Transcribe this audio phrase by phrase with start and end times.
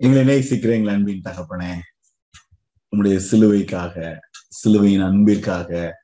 [0.00, 1.78] எங்களை நேசிக்கிறீங்களா அன்பின் தகப்பனே
[2.88, 5.96] உங்களுடைய சிலுவைக்காக சிலுவையின் அன்பிற்காக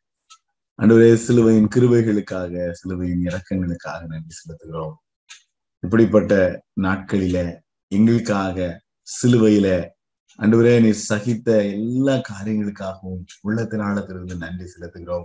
[0.74, 4.94] அன்றைய சிலுவையின் கிருவைகளுக்காக சிலுவையின் இறக்கங்களுக்காக நன்றி செலுத்துகிறோம்.
[5.80, 8.84] இப்படிப்பட்ட நாட்களில எங்களுக்காக
[9.22, 9.88] சிலுவையில
[10.38, 15.24] அன்றுவரே நீ சகித்த எல்லா காரியங்களுக்காகவும் உள்ளத்தினாலத்திலிருந்து நன்றி செலுத்துகிறோம்.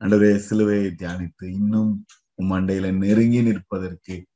[0.00, 4.26] அன்றுவரே சிலுவையை தியானித்து இன்னும் உம் அண்டையில நெருங்கி நிற்பதற்கு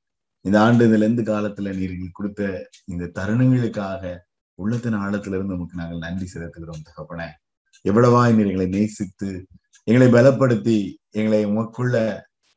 [0.49, 4.17] இந்த ஆண்டு இந்த காலத்துல நீங்கள் கொடுத்த இந்த தருணங்களுக்காக
[4.59, 7.23] உள்ளத்தின் ஆழத்திலிருந்து நமக்கு நாங்கள் நன்றி செலுத்துகிறோம் தகப்பன.
[7.84, 9.47] எவ்வளவாய் நீர் எங்களை நேசித்து
[9.84, 10.79] எங்களை பலப்படுத்தி
[11.11, 11.97] எங்களை உமக்குள்ள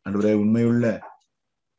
[0.05, 0.85] அன்றுவரே உண்மையுள்ள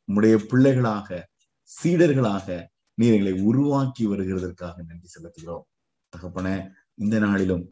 [0.09, 1.29] உம்முடைய பிள்ளைகளாக
[1.71, 2.49] சீடர்களாக
[2.95, 5.65] நீர் எங்களை உருவாக்கி வருகிறதற்காக நன்றி செலுத்துகிறோம்
[6.09, 6.49] தகப்பன.
[6.95, 7.65] இந்த நாளிலும்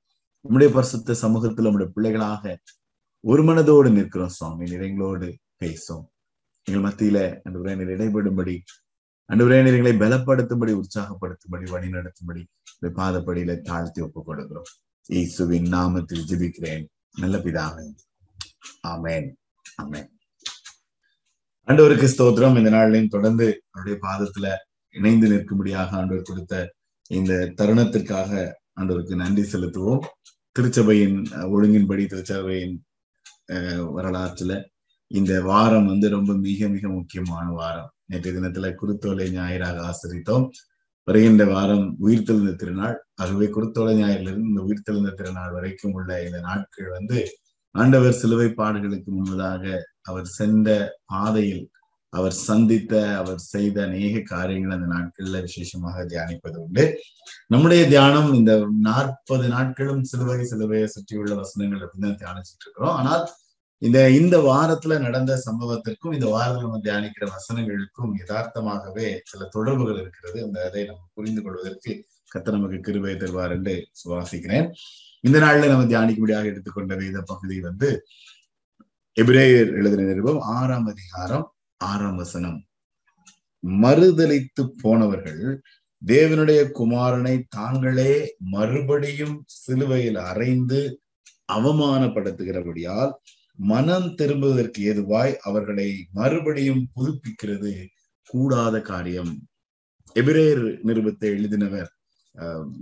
[0.48, 2.58] உம்முடைய பரிசுத்த சமூகத்தில் உம்முடைய பிள்ளைகளாக
[3.24, 4.64] ஒரு மனதோடு நிற்கிறோம் சுவாமி.
[4.70, 6.06] நிறைங்களோடு பேசும்
[6.70, 8.56] எங்கள் மத்தியில அன்று நீர் இடைபடும்படி
[9.30, 12.42] அன்றுவரே நீர் எங்களை பலப்படுத்தும்படி உற்சாகப்படுத்தும்படி வழி நடத்தும்படி
[12.82, 14.70] பாதப்படியில தாழ்த்தி ஒப்புக் கொடுக்கிறோம்.
[15.06, 16.84] இயேசுவின் நாமத்தில் ஜிபிக்கிறேன்.
[17.18, 17.84] நல்ல பிதாவே.
[18.88, 19.28] ஆமேன்.
[19.82, 20.08] ஆமேன்.
[21.68, 22.58] ஆண்டவருக்கு ஸ்தோத்திரம்.
[22.58, 24.54] இந்த நாளிலையும் தொடர்ந்து அவருடைய பாதத்துல
[24.94, 26.74] இணைந்து நிற்கும்படியாக ஆண்டவர் கொடுத்த
[27.08, 30.04] இந்த தருணத்திற்காக ஆண்டவருக்கு நன்றி செலுத்துவோம்.
[30.58, 31.18] திருச்சபையின்
[31.54, 32.76] ஒழுங்கின்படி திருச்சபையின்
[33.96, 34.52] வரலாற்றுல
[35.10, 37.90] இந்த வாரம் வந்து ரொம்ப மிக மிக முக்கியமான வாரம்.
[38.06, 40.46] நேற்று தினத்துல குருத்தோலை ஞாயிறாக ஆசிரித்தோம்.
[41.08, 42.96] வருகின்ற வாரம் உயிர்த்தெழுந்த திருநாள்.
[43.14, 47.18] ஆகவே குருத்தோலை ஞாயிறிலிருந்து இந்த உயிர்த்தெழுந்த திருநாள் வரைக்கும் உள்ள இந்த நாட்கள் வந்து
[47.74, 49.64] ஆண்டவர் சிலுவை பாடுகளுக்கு முன்னதாக
[50.02, 50.68] அவர் சென்ற
[51.04, 51.64] பாதையில்
[52.12, 56.84] அவர் சந்தித்த அவர் செய்த அநேக காரியங்கள் அந்த நாட்கள்ல விசேஷமாக தியானிப்பது உண்டு.
[57.46, 58.52] நம்முடைய தியானம் இந்த
[58.88, 62.96] நாற்பது நாட்களும் சிலுவை சிலுவையை சுற்றியுள்ள வசனங்கள் அப்படின்னு தியானிச்சுட்டு இருக்கிறோம்.
[63.00, 63.24] ஆனால்
[63.82, 70.38] இந்த இந்த வாரத்துல நடந்த சம்பவத்திற்கும் இந்த வாரத்துல நம்ம தியானிக்கிற வசனங்களுக்கும் யதார்த்தமாகவே சில தொடர்புகள் இருக்கிறது.
[70.44, 71.92] அந்த அதை நம்ம புரிந்து கொள்வதற்கு
[72.34, 74.66] கத்த நமக்கு கிருபை தருவார் என்று சுவாசிக்கிறேன்.
[75.24, 77.88] இந்த நாள்ல நம்ம தியானிக்கும்படியாக எடுத்துக்கொண்ட வேத பகுதி வந்து
[79.16, 81.46] எபிரேயர் எழுதின நிருபம் ஆறாம் அதிகாரம்
[81.80, 82.58] ஆறாம் வசனம்.
[83.64, 85.42] மறுதளித்து போனவர்கள்
[86.02, 88.12] தேவனுடைய குமாரனை தாங்களே
[88.54, 90.80] மறுபடியும் சிலுவையில் அறைந்து
[91.52, 93.12] அவமானப்படுத்துகிறபடியால்
[93.68, 95.88] மனம் திரும்புவதற்கு ஏதுவாய் அவர்களை
[96.18, 97.72] மறுபடியும் புதுப்பிக்கிறது
[98.30, 99.32] கூடாத காரியம்.
[100.16, 101.90] எபிரேர் நிருபத்தை எழுதினவர்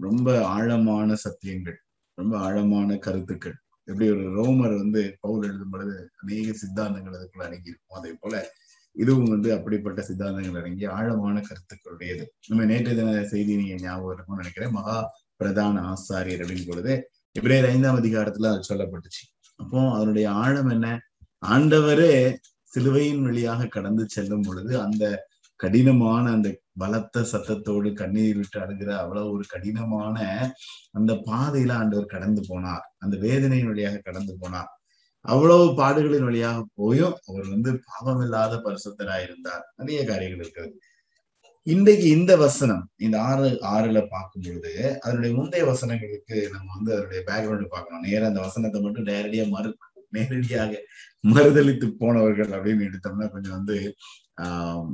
[0.00, 1.78] ரொம்ப ஆழமான சத்தியங்கள்
[2.18, 3.56] ரொம்ப ஆழமான கருத்துக்கள்.
[3.88, 7.98] எப்படி ஒரு ரோமர் வந்து பவுல் எழுதும் பொழுது அநேக சித்தாந்தங்கள் அதுக்குள்ள அடங்கியிருக்கும்.
[7.98, 8.34] அதே போல
[8.96, 12.24] இதுவும் வந்து அப்படிப்பட்ட சித்தாந்தங்கள் அடங்கி ஆழமான கருத்துக்களுடையது.
[12.48, 14.76] நம்ம நேற்று தின செய்தி நீங்க ஞாபகம் இருக்கும்னு நினைக்கிறேன்.
[14.78, 14.96] மகா
[15.36, 16.94] பிரதான ஆசாரியர் அப்படின்னு பொழுது
[17.36, 19.24] எப்படியே ஐந்தாம் அதிகாரத்துல அது சொல்லப்பட்டுச்சு.
[19.60, 20.86] அப்போ அதனுடைய ஆழம் என்ன?
[21.42, 22.12] ஆண்டவரே
[22.72, 25.04] சிலுவையின் வழியாக கடந்து செல்லும் பொழுது அந்த
[25.60, 26.48] கடினமான அந்த
[26.78, 30.16] பலத்த சத்தத்தோடு கண்ணீர் விட்டு அழுகிற அவ்வளவு ஒரு கடினமான
[30.90, 32.84] அந்த பாதையில ஆண்டவர் கடந்து போனார்.
[32.98, 34.70] அந்த வேதனையின் வழியாக கடந்து போனார்.
[35.24, 39.64] அவ்வளவு பாடுகளின் வழியாக போயும் அவர் வந்து பாவமில்லாத பரிசுத்தராயிருந்தார்.
[39.76, 40.74] நிறைய காரியங்கள் இருக்கிறது.
[41.66, 44.72] இன்றைக்கு இந்த வசனம் இந்த ஆறு ஆறுல பார்க்கும் பொழுது
[45.04, 48.04] அதனுடைய முந்தைய வசனங்களுக்கு நம்ம வந்து அதனுடைய பேக்ரவுண்ட் பார்க்கணும்.
[48.06, 49.70] நேரம் அந்த வசனத்தை மட்டும் நேரடியா மறு
[50.16, 50.72] நேரடியாக
[51.34, 53.76] மறுதளித்து போனவர்கள் அப்படின்னு எடுத்தோம்னா கொஞ்சம் வந்து
[54.44, 54.86] ஆஹ்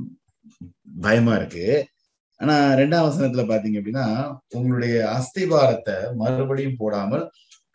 [1.02, 1.66] பயமா இருக்கு.
[2.40, 4.06] ஆனா ரெண்டாம் வசனத்துல பாத்தீங்க அப்படின்னா
[4.56, 7.24] உங்களுடைய அஸ்திபாரத்தை மறுபடியும் போடாமல்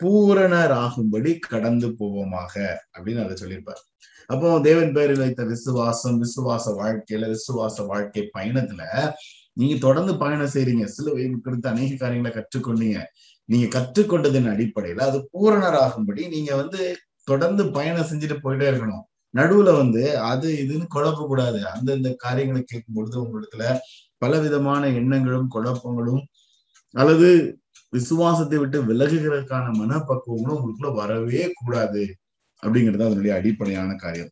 [0.01, 2.53] பூரணர் ஆகும்படி கடந்து போவோமாக
[2.95, 3.81] அப்படின்னு அதை சொல்லியிருப்பார்.
[4.29, 8.81] அப்போ தேவன் பேரில் வைத்த விசுவாசம் விசுவாச வாழ்க்கையில விசுவாச வாழ்க்கை பயணத்துல
[9.53, 10.85] நீங்க தொடர்ந்து பயணம் செய்றீங்க.
[10.95, 12.99] சிலுவை குறித்த அநேக காரியங்களை கற்றுக்கொண்டீங்க.
[13.49, 16.81] நீங்க கற்றுக்கொண்டதன் அடிப்படையில அது பூரணராகும்படி நீங்க வந்து
[17.23, 19.05] தொடர்ந்து பயணம் செஞ்சுட்டு போயிட்டே இருக்கணும்.
[19.33, 23.63] நடுவுல வந்து அது இதுன்னு குழப்ப கூடாது அந்தந்த காரியங்களை கேட்கும் பொழுது உங்களிடத்துல
[24.17, 26.23] பல விதமான எண்ணங்களும் குழப்பங்களும்
[26.93, 27.27] அல்லது
[27.89, 32.03] விசுவாசத்தை விட்டு விலகுகிறதுக்கான மனப்பக்குவங்களும் உங்களுக்குள்ள வரவே கூடாது.
[32.63, 34.29] அப்படிங்கிறது அதனுடைய அடிப்படையான காரியம்.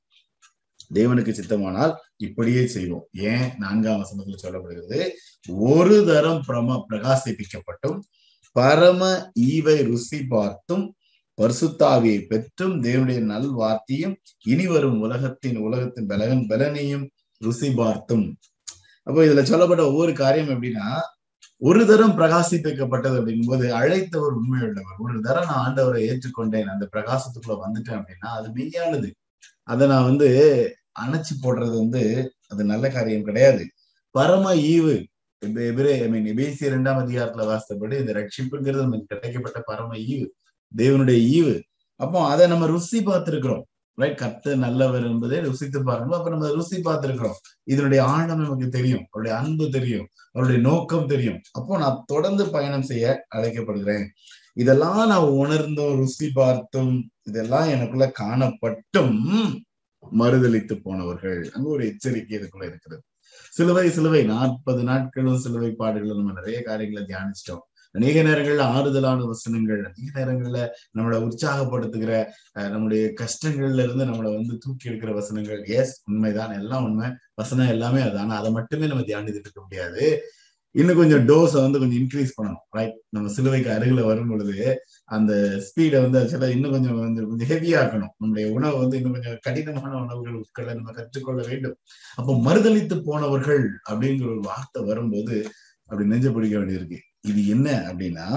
[0.94, 3.08] தேவனுக்கு சித்தமானால் இப்படியே செய்வோம்.
[3.12, 3.54] ஏன்?
[3.58, 5.00] நான்காம் வசனத்தில் சொல்லப்படுகிறது
[5.48, 8.00] ஒரு தரம் பிரம பிரகாசிப்பிக்கப்பட்டும்
[8.52, 10.86] பரம ஈவை ருசி பார்த்தும்
[11.42, 17.06] பரிசுத்தாவியை பெற்றும் தேவனுடைய நல் வார்த்தையும் இனி வரும் உலகத்தின் உலகத்தின் பலகன் பலனையும்
[17.38, 18.38] ருசி பார்த்தும்.
[19.04, 20.88] அப்போ இதுல சொல்லப்பட்ட ஒவ்வொரு காரியம் எப்படின்னா
[21.60, 24.98] ஒரு தரம் பிரகாசிப்பிக்கப்பட்டது அப்படிங்கும் போது அழைத்தவர் உண்மையுள்ளவர்.
[24.98, 26.64] ஒரு தரம் நான் ஆண்டவரை ஏற்றுக்கொண்டேன்.
[26.64, 29.12] அந்த பிரகாசத்துக்குள்ள வந்துட்டேன் அப்படின்னா அது மெய்யானது.
[29.64, 30.28] அதை நான் வந்து
[31.00, 33.70] அணைச்சு போடுறது வந்து அது நல்ல காரியம் கிடையாது.
[34.12, 35.06] பரம ஈவு.
[35.46, 40.28] எபிரே ஐ மீன் எபிசி இரண்டாம் அதிகாரத்துல வாசித்தபடி இந்த ரட்சிப்புங்கிறது நமக்கு கிடைக்கப்பட்ட பரம ஈவு.
[40.78, 41.62] தேவனுடைய ஈவு.
[41.96, 43.64] அப்போ அதை நம்ம ருசி பார்த்திருக்கிறோம்.
[43.98, 47.40] ரைட் கர்த்த நல்லவர் என்பதை ருசித்து பாருங்க அப்ப நம்ம ருசி பார்த்திருக்கிறோம்.
[47.64, 49.06] இதனுடைய ஆழம் நமக்கு தெரியும்.
[49.12, 50.08] அவருடைய அன்பு தெரியும்.
[50.32, 51.40] அவருடைய நோக்கம் தெரியும்.
[51.52, 54.06] அப்போ நான் தொடர்ந்து பயணம் செய்ய அழைக்கப்படுகிறேன்.
[54.54, 59.18] இதெல்லாம் நான் உணர்ந்தும் ருசி பார்த்தும் இதெல்லாம் எனக்குள்ள காணப்பட்டும்
[60.20, 61.52] மறுதளித்து போனவர்கள்.
[61.54, 63.04] அங்க ஒரு எச்சரிக்கை இதுக்குள்ள இருக்கிறது.
[63.50, 64.24] சிலுவை சிலுவை.
[64.24, 67.67] நாற்பது நாட்களும் சிலுவை பாடுகளும் நம்ம நிறைய காரியங்களை தியானிச்சிட்டோம்.
[67.92, 70.60] அநேக நேரங்கள்ல ஆறுதலான வசனங்கள் அநேக நேரங்கள்ல
[70.98, 72.26] நம்மளை உற்சாகப்படுத்துகிற
[72.70, 75.64] நம்முடைய கஷ்டங்கள்ல இருந்து நம்மளை வந்து தூக்கி எடுக்கிற வசனங்கள்.
[75.64, 76.54] எஸ் உண்மைதான்.
[76.54, 77.10] எல்லாம் உண்மை.
[77.36, 78.18] வசனம் எல்லாமே அது.
[78.18, 80.22] ஆனா அதை மட்டுமே நம்ம தியானித்துட்டு இருக்க முடியாது.
[80.72, 82.64] இன்னும் கொஞ்சம் டோஸை வந்து கொஞ்சம் இன்க்ரீஸ் பண்ணணும்.
[82.70, 85.34] ரைட் நம்ம சிலுவைக்கு அருகில வரும் பொழுது அந்த
[85.68, 90.34] ஸ்பீடை வந்து ஆக்சுவலா இன்னும் கொஞ்சம் வந்து கொஞ்சம் ஹெவியாக்கணும் நம்முடைய உணவு வந்து இன்னும் கொஞ்சம் கடினமான உணவுகள்
[90.34, 91.78] உட்கொள்ள நம்ம கற்றுக்கொள்ள வேண்டும்.
[92.16, 95.50] அப்போ மறுதளித்து போனவர்கள் அப்படிங்கிற ஒரு வார்த்தை வரும்போது
[95.86, 96.98] அப்படி நெஞ்ச பிடிக்க வேண்டியிருக்கு.
[97.32, 98.28] இது என்ன அப்படின்னா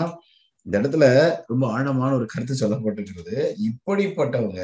[0.67, 1.05] இந்த இடத்துல
[1.47, 3.37] ரொம்ப ஆழமான ஒரு கருத்து சொல்லப்பட்டிருக்கிறது.
[3.69, 4.63] இப்படிப்பட்டவங்க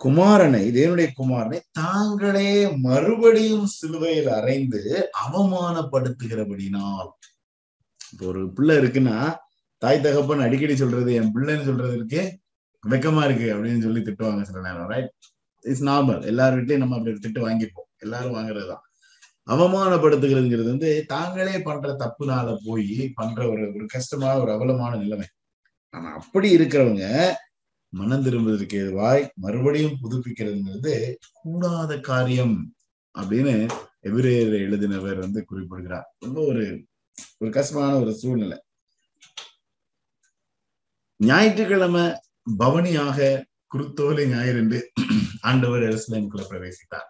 [0.00, 2.50] குமாரனை தேவனுடைய குமாரனை தாங்களே
[2.86, 4.82] மறுபடியும் சிலுவையில் அறைந்து
[5.24, 7.08] அவமானப்படுத்துகிறபடினால்.
[8.12, 9.16] இப்போ ஒரு பிள்ளை இருக்குன்னா
[9.82, 12.20] தாய் தகப்பன் அடிக்கடி சொல்றது என் பிள்ளைன்னு சொல்றதுக்கு
[12.82, 15.10] வெக்கமா இருக்கு அப்படின்னு சொல்லி திட்டுவாங்க சில நேரம் ரைட்
[15.64, 17.90] இட்ஸ் நார்மல் எல்லார் வீட்லயும் நம்ம அப்படி திட்டு வாங்கிப்போம்.
[17.98, 18.84] எல்லாரும் வாங்குறதுதான்.
[19.50, 25.26] அவமானப்படுத்துகிறதுங்கிறது வந்து தாங்களே பண்ற தப்புனால போய் பண்ற ஒரு ஒரு கஷ்டமான ஒரு அவலமான நிலைமை.
[25.90, 27.32] ஆனா அப்படி இருக்கிறவங்க
[27.92, 32.74] மனம் திரும்புவதற்கு எதுவாய் மறுபடியும் புதுப்பிக்கிறதுங்கிறது கூடாத காரியம்
[33.18, 33.54] அப்படின்னு
[34.02, 36.08] எபிரேயர் எழுதினவர் வந்து குறிப்பிடுகிறார்.
[36.18, 36.64] ரொம்ப ஒரு
[37.38, 38.58] ஒரு கஷ்டமான ஒரு சூழ்நிலை.
[41.20, 42.04] ஞாயிற்றுக்கிழமை
[42.58, 43.18] பவனியாக
[43.74, 44.80] குருத்தோலை ஞாயிறு என்று
[45.40, 47.08] ஆண்டவர் எருசலேமுக்குள்ள பிரவேசித்தார்.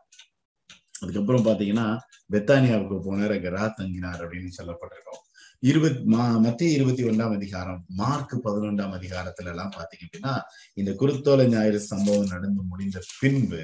[1.01, 1.87] அதுக்கப்புறம் பாத்தீங்கன்னா
[2.33, 5.23] பெத்தானியாவுக்கு போனார் அங்க ரா தங்கினார் அப்படின்னு சொல்லப்பட்டிருக்கோம்.
[5.63, 10.33] இருபத் மா மத்திய இருபத்தி ஒன்றாம் அதிகாரம் மார்க் பதினொன்றாம் அதிகாரத்துல எல்லாம் பாத்தீங்க அப்படின்னா
[10.75, 13.63] இந்த குருத்தோலை ஞாயிறு சம்பவம் நடந்து முடிந்த பின்பு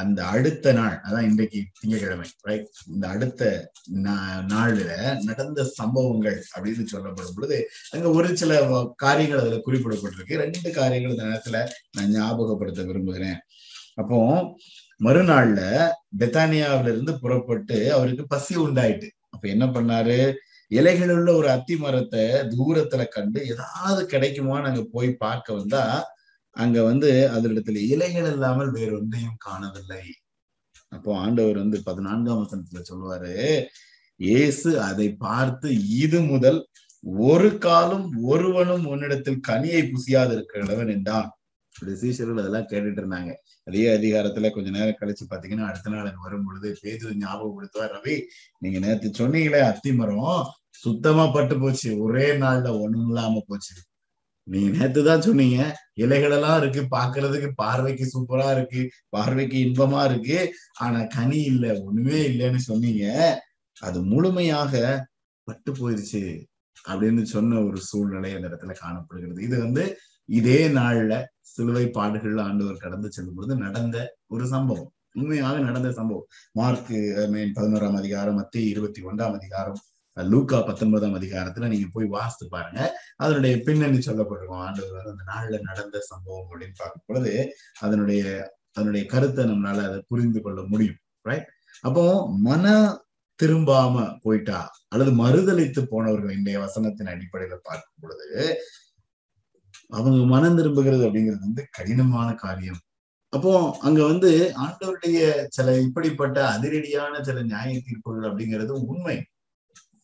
[0.00, 3.72] அந்த அடுத்த நாள் அதான் இன்றைக்கு திங்கக்கிழமை ரைட் இந்த அடுத்த
[4.52, 4.90] நாள்ல
[5.24, 7.58] நடந்த சம்பவங்கள் அப்படின்னு சொல்லப்படும் பொழுது
[7.90, 8.52] அங்க ஒரு சில
[8.96, 10.42] காரியங்கள் அதுல குறிப்பிடப்பட்டிருக்கு.
[10.44, 11.58] ரெண்டு காரியங்கள் இந்த நேரத்துல
[11.96, 13.38] நான் ஞாபகப்படுத்த விரும்புகிறேன்.
[13.94, 14.18] அப்போ
[15.00, 15.60] மறுநாள்ல
[16.20, 19.08] பெத்தானியாவில இருந்து புறப்பட்டு அவருக்கு பசி உண்டாயிட்டு.
[19.30, 20.18] அப்ப என்ன பண்ணாரு?
[20.70, 22.24] இலைகள் உள்ள ஒரு அத்தி மரத்தை
[22.54, 25.84] தூரத்துல கண்டு ஏதாவது கிடைக்குமான்னு அங்க போய் பார்க்க வந்தா
[26.56, 30.04] அங்க வந்து அதனிடத்துல இலைகள் இல்லாமல் வேற ஒன்றையும் காணவில்லை.
[30.92, 33.34] அப்போ ஆண்டவர் வந்து பதினான்காம் வசனத்துல சொல்லுவாரு
[34.20, 35.68] இயேசு அதை பார்த்து
[35.98, 36.60] இது முதல்
[37.28, 41.28] ஒரு காலம் ஒருவனும் உன்னிடத்தில் கனியை புசியாது இருக்கிறவன் என்றான்.
[42.02, 43.32] சீஷர்கள் அதெல்லாம் கேட்டுட்டு இருந்தாங்க
[43.64, 48.16] அதே அதிகாரத்துல கொஞ்ச நேரம் கழிச்சு பாத்தீங்கன்னா அடுத்த நாள் அங்க வரும் பொழுது பேது ஞாபகப்படுத்துவா ரவி
[48.58, 50.46] நீங்க நேத்து சொன்னீங்களே அத்திமரம்
[50.84, 51.98] சுத்தமா பட்டு போச்சு.
[51.98, 53.74] ஒரே நாள்ல ஒண்ணும் இல்லாம போச்சு.
[54.46, 55.58] நீங்க நேத்து தான் சொன்னீங்க
[55.94, 60.52] இலைகள் எல்லாம் இருக்கு பாக்குறதுக்கு பார்வைக்கு சூப்பரா இருக்கு பார்வைக்கு இன்பமா இருக்கு.
[60.78, 63.04] ஆனா கனி இல்ல ஒண்ணுமே இல்லைன்னு சொன்னீங்க.
[63.76, 64.72] அது முழுமையாக
[65.44, 66.22] பட்டு போயிருச்சு
[66.88, 69.42] அப்படின்னு சொன்ன ஒரு சூழ்நிலை அந்த இடத்துல காணப்படுகிறது.
[69.42, 71.26] இது வந்து இதே நாள்ல
[71.58, 73.96] சிலுவை பாடுகள் ஆண்டவர் கடந்து செல்லும் பொழுது நடந்த
[74.34, 74.90] ஒரு சம்பவம்.
[75.20, 76.26] உண்மையாக நடந்த சம்பவம்.
[76.58, 76.90] மார்க்
[77.34, 79.80] மீன் பதினோராம் அதிகாரம் மத்திய இருபத்தி ஒன்றாம் அதிகாரம்
[80.16, 82.80] லூக்கா பத்தொன்பதாம் அதிகாரத்துல நீங்க போய் வாசித்து பாருங்க.
[83.22, 87.34] அதனுடைய பின்னணி சொல்லப்பட்டிருக்கும் ஆண்டவர் வந்து அந்த நாள்ல நடந்த சம்பவம் அப்படின்னு பார்க்கும் பொழுது
[87.84, 88.22] அதனுடைய
[88.76, 90.98] அதனுடைய கருத்தை நம்மளால அதை புரிந்து கொள்ள முடியும்.
[91.28, 91.48] ரைட்
[91.88, 92.04] அப்போ
[92.48, 92.74] மன
[93.40, 94.60] திரும்பாம போயிட்டா
[94.92, 98.28] அல்லது மறுதளித்து போனவர்கள் இன்றைய வசனத்தின் அடிப்படையில பார்க்கும் பொழுது
[99.90, 102.78] அவங்க மனம் திரும்புகிறது அப்படிங்கிறது வந்து கடினமான காரியம்.
[103.32, 109.24] அப்போ அங்க வந்து ஆண்டவருடைய சில இப்படிப்பட்ட அதிரடியான சில நியாய தீர்ப்புகள் அப்படிங்கிறது உண்மை.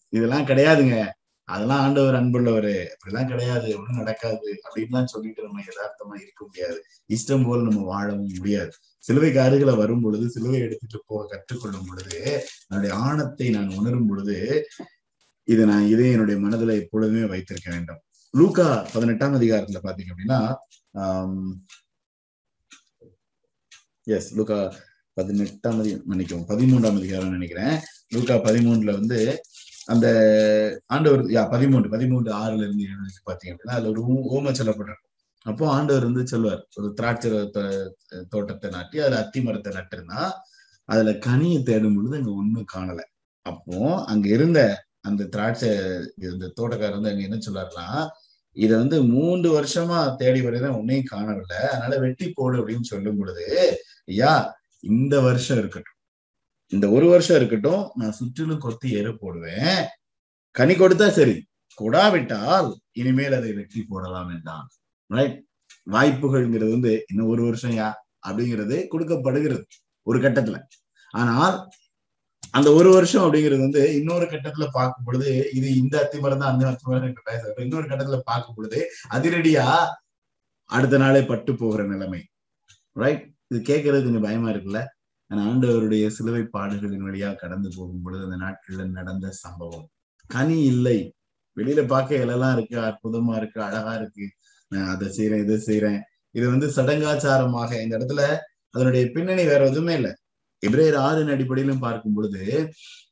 [0.08, 1.10] இதெல்லாம் கிடையாதுங்க.
[1.48, 2.86] அதெல்லாம் ஆண்டவர் அன்புள்ளவரு.
[2.94, 3.76] அப்படிலாம் கிடையாது.
[3.76, 4.60] ஒண்ணும் நடக்காது.
[4.64, 6.84] அப்படின்லாம் சொல்லிட்டு நம்ம யதார்த்தமா இருக்க முடியாது.
[7.08, 8.72] இஷ்டம் போல நம்ம வாழவும் முடியாது.
[8.98, 14.66] சிலுவைக்கு அருகில வரும் பொழுது சிலுவை எடுத்துட்டு போக கற்றுக்கொள்ளும் பொழுது என்னுடைய ஆணத்தை நான் உணரும் பொழுது
[15.44, 18.00] இதை நான் இதே என்னுடைய மனதுல எப்பொழுதுமே வைத்திருக்க வேண்டும்.
[18.34, 20.38] லூக்கா பதினெட்டாம் அதிகாரத்துல பாத்தீங்க அப்படின்னா
[24.06, 24.58] எஸ் லூக்கா
[25.16, 25.90] பதினெட்டாம் அதி
[26.50, 27.74] பதிமூன்றாம் அதிகாரம் நினைக்கிறேன்.
[28.12, 29.18] லூக்கா பதிமூணுல வந்து
[29.86, 30.06] அந்த
[30.86, 34.02] ஆண்டவர் யா பதிமூன்று பதிமூன்று ஆறுல இருந்து ஏழு பாத்தீங்க அப்படின்னா அதுல ஒரு
[34.34, 35.10] ஓம சொல்லப்பட்டிருக்கும்
[35.46, 37.30] அப்போ ஆண்டவர் வந்து சொல்லுவார் ஒரு திராட்சை
[38.32, 40.20] தோட்டத்தை நாட்டி அதுல அத்தி மரத்தை நட்டுருந்தா
[40.88, 43.00] அதுல கனியை தேடும் பொழுது அங்க ஒண்ணும் காணல.
[43.46, 43.76] அப்போ
[44.12, 44.60] அங்க இருந்த
[45.02, 45.70] அந்த திராட்சை
[46.28, 47.86] இந்த தோட்டக்காரர் வந்து அங்க என்ன சொல்லாருன்னா
[48.54, 51.56] இத வந்து மூன்று வருஷமா தேடி வரைதான் உன்னையும் காணவில்லை.
[51.56, 53.44] அதனால வெட்டி போடு அப்படின்னு சொல்லும் பொழுது
[54.06, 55.98] ஐயா இந்த வருஷம் இருக்கட்டும்.
[56.68, 59.86] இந்த ஒரு வருஷம் இருக்கட்டும் நான் சுற்றிலும் கொத்தி எரு போடுவேன்.
[60.50, 61.46] கனி கொடுத்தா சரி.
[61.80, 64.68] கொடாவிட்டால் இனிமேல் அதை வெட்டி போடலாம் என்றான்.
[65.10, 65.44] ரைட்
[65.90, 67.92] வாய்ப்புகள்ங்கிறது வந்து இன்னும் ஒரு வருஷம் யா
[68.26, 69.66] அப்படிங்கிறது கொடுக்கப்படுகிறது.
[70.02, 70.58] ஒரு கட்டத்துல.
[71.10, 71.68] ஆனால்
[72.54, 77.06] அந்த ஒரு வருஷம் அப்படிங்கிறது வந்து இன்னொரு கட்டத்துல பார்க்கும் பொழுது இது இந்த அத்திமரம் தான் அந்த அத்திமரம்
[77.66, 78.80] இன்னொரு கட்டத்துல பார்க்கும் பொழுது
[79.16, 79.64] அதிரடியா
[80.70, 82.20] அடுத்த நாளே பட்டு போகிற நிலைமை.
[82.96, 84.80] ரைட் இது கேட்கறது கொஞ்சம் பயமா இருக்குல்ல?
[85.30, 89.86] ஆண்டவருடைய சிலுவை பாடுகளின் வழியா கடந்து போகும் பொழுது அந்த நாட்கள்ல நடந்த சம்பவம்.
[90.30, 90.98] கனி இல்லை.
[91.56, 94.26] வெளியில பார்க்க எல்லாம் இருக்கு அற்புதமா இருக்கு அழகா இருக்கு.
[94.72, 96.00] நான் அதை செய்யறேன் இதை செய்யறேன்
[96.34, 98.22] இது வந்து சடங்காச்சாரமாக இந்த இடத்துல
[98.74, 100.12] அதனுடைய பின்னணி வேற எதுவுமே இல்லை.
[100.64, 102.42] இப்ரேயர் ஆறின் அடிப்படையிலும் பார்க்கும் பொழுது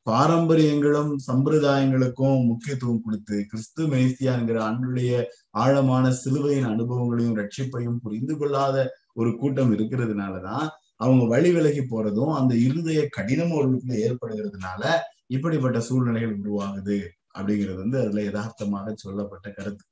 [0.03, 5.13] பாரம்பரியங்களும் சம்பிரதாயங்களுக்கும் முக்கியத்துவம் கொடுத்து கிறிஸ்து மேசியாங்கிற அன்றைய
[5.57, 8.77] ஆழமான சிலுவையின் அனுபவங்களையும் ரட்சிப்பையும் புரிந்து கொள்ளாத
[9.13, 14.81] ஒரு கூட்டம் இருக்கிறதுனாலதான் அவங்க வழி விலகி போறதும் அந்த இருதய கடினம் அவர்களுக்குள்ள ஏற்படுகிறதுனால
[15.27, 16.97] இப்படிப்பட்ட சூழ்நிலைகள் உருவாகுது
[17.37, 19.83] அப்படிங்கிறது வந்து அதுல யதார்த்தமாக சொல்லப்பட்ட கருத்து.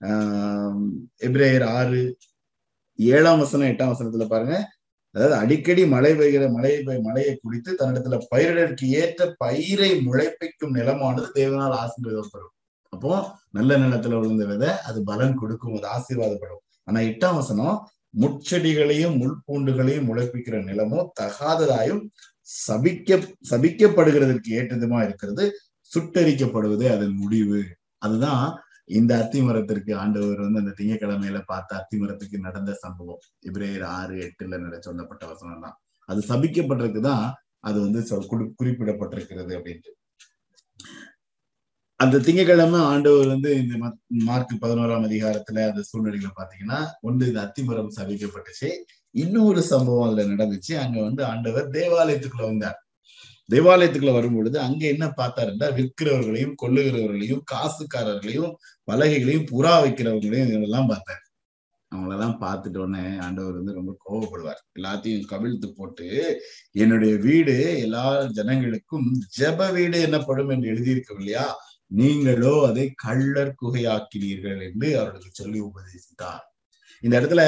[0.00, 0.82] ஆஹ்
[1.28, 2.00] எப்ரேயர் ஆறு
[2.98, 4.56] ஏழாம் வசனம் எட்டாம் வசனத்துல பாருங்க.
[5.14, 12.52] அதாவது அடிக்கடி மழை பெய்கிற மழை மழையை குடித்து தன்னிடத்துல பயிரிடற்கு ஏற்ற பயிரை முளைப்பிக்கும் நிலமானது தேவனால் ஆசீர்வாதப்படும்
[12.92, 13.12] அப்போ
[13.50, 16.62] நல்ல நிலத்துல விழுந்த விதை அது பலன் கொடுக்கும் அது ஆசீர்வாதப்படும்.
[16.84, 17.76] ஆனா எட்டாம் வசனம்
[18.20, 22.02] முட்செடிகளையும் முள்பூண்டுகளையும் முளைப்பிக்கிற நிலமோ தகாததாயும்
[22.68, 23.18] சபிக்க
[23.50, 25.44] சபிக்கப்படுகிறதற்கு ஏற்றதுமா இருக்கிறது
[25.92, 27.60] சுட்டரிக்கப்படுவதே அதன் முடிவு.
[27.98, 28.44] அதுதான்
[28.88, 33.18] இந்த அத்தி மரத்திற்கு ஆண்டவர் வந்து அந்த திங்கக்கிழமையில பார்த்த அத்தி மரத்துக்கு நடந்த சம்பவம்.
[33.52, 38.00] இப்ரேயர் ஆறு எட்டுல நட சொல்லப்பட்ட வசனம் தான் அது சபிக்கப்பட்டிருக்குதான் அது வந்து
[38.60, 39.92] குறிப்பிடப்பட்டிருக்கிறது அப்படின்ட்டு.
[41.96, 48.70] அந்த திங்கக்கிழமை ஆண்டவர் வந்து இந்த மார்க் பதினோராம் அதிகாரத்துல அந்த சூழ்நிலைகளை பாத்தீங்கன்னா ஒன்று இந்த அத்திமரம் சபிக்கப்பட்டுச்சு.
[49.10, 50.74] இன்னொரு சம்பவம் அதுல நடந்துச்சு.
[50.74, 52.83] அங்க வந்து ஆண்டவர் தேவாலயத்துக்குள்ள வந்தார்.
[53.48, 58.52] தேவாலயத்துக்குள்ள வரும்பொழுது அங்க என்ன பார்த்தாருன்னா விற்கிறவர்களையும் கொள்ளுகிறவர்களையும் காசுக்காரர்களையும்
[58.92, 61.22] பலகைகளையும் புறா வைக்கிறவங்களையும் இதெல்லாம் பார்த்தாரு.
[61.92, 64.62] அவங்களெல்லாம் பார்த்துட்டு உடனே ஆண்டவர் வந்து ரொம்ப கோவப்படுவார்.
[64.78, 66.06] எல்லாத்தையும் கவிழ்த்து போட்டு
[66.74, 68.04] என்னுடைய வீடு எல்லா
[68.38, 69.06] ஜனங்களுக்கும்
[69.38, 71.46] ஜப வீடு என்னப்படும் என்று எழுதியிருக்கவில்லையா?
[71.90, 76.44] நீங்களோ அதை கள்ளர் குகையாக்கினீர்கள் என்று அவர்களுக்கு சொல்லி உபதேசித்தார்.
[77.02, 77.42] இந்த இடத்துல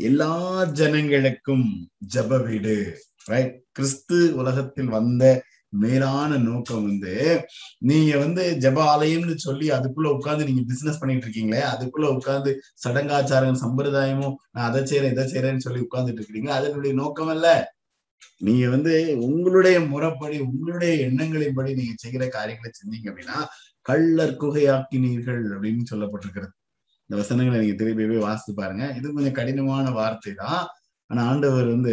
[0.00, 0.34] எல்லா
[0.80, 1.66] ஜனங்களுக்கும்
[2.14, 2.76] ஜப வீடு
[3.26, 5.24] ரைட் கிறிஸ்து உலகத்தில் வந்த
[5.72, 7.14] மேலான நோக்கம் வந்து
[7.78, 12.50] நீங்க வந்து ஜப ஆலயம்னு சொல்லி அதுக்குள்ள உட்காந்து நீங்க பிசினஸ் பண்ணிட்டு இருக்கீங்களே அதுக்குள்ள உட்காந்து
[12.84, 17.46] சடங்காச்சாரம் சம்பிரதாயமும் நான் அதை செய்யறேன் இதை செய்யறேன்னு சொல்லி உட்கார்ந்துட்டு இருக்கீங்க அதனுடைய நோக்கம் அல்ல.
[18.38, 18.92] நீங்க வந்து
[19.26, 23.38] உங்களுடைய முறைப்படி உங்களுடைய எண்ணங்களின்படி நீங்க செய்கிற காரியங்களை செஞ்சீங்க அப்படின்னா
[23.86, 26.52] கள்ளர் குகையாக்கினீர்கள் அப்படின்னு சொல்லப்பட்டிருக்கிறது.
[27.10, 28.84] இந்த வசனங்களை நீங்க திருப்பி போய் வாசித்து பாருங்க.
[28.98, 30.62] இது கொஞ்சம் கடினமான வார்த்தை தான்.
[31.14, 31.92] ஆனா ஆண்டவர் வந்து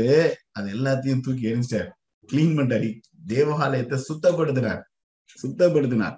[0.57, 1.89] அது எல்லாத்தையும் தூக்கி எரிஞ்சிட்டார்.
[2.29, 2.87] கிளீன் பண்ணிட்டார்.
[3.31, 4.79] தேவாலயத்தை சுத்தப்படுத்தினார்.
[5.37, 6.15] சுத்தப்படுத்தினார்.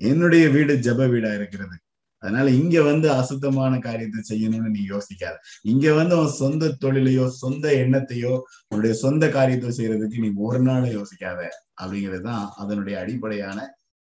[0.00, 1.76] என்னுடைய வீடு ஜப வீடா இருக்கிறது.
[2.22, 5.34] அதனால இங்க வந்து அசுத்தமான காரியத்தை செய்யணும்னு நீ யோசிக்காத.
[5.72, 8.32] இங்க வந்து உன் சொந்த தொழிலையோ சொந்த எண்ணத்தையோ
[8.70, 11.40] உன்னுடைய சொந்த காரியத்தை செய்யறதுக்கு நீ ஒரு நாளும் யோசிக்காத
[11.80, 13.58] அப்படிங்கிறது தான் அதனுடைய அடிப்படையான